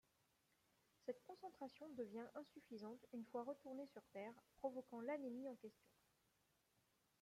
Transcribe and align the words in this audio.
Cette 1.05 1.21
concentration 1.27 1.87
devient 1.95 2.25
insuffisante 2.33 3.05
une 3.13 3.23
fois 3.25 3.43
retourné 3.43 3.85
sur 3.85 4.01
terre, 4.13 4.33
provoquant 4.57 4.99
l'anémie 4.99 5.47
en 5.47 5.55
question. 5.57 5.91